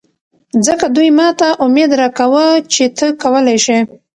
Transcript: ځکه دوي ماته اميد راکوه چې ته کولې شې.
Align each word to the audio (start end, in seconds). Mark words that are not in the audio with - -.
ځکه 0.65 0.85
دوي 0.95 1.09
ماته 1.19 1.47
اميد 1.65 1.91
راکوه 2.01 2.45
چې 2.73 2.83
ته 2.97 3.07
کولې 3.21 3.57
شې. 3.65 3.77